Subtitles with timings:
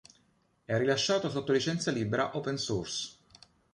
[0.65, 3.17] È rilasciato sotto licenza libera Open Source.